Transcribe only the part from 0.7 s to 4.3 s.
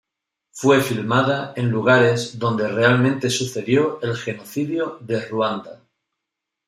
filmada en lugares donde realmente sucedió el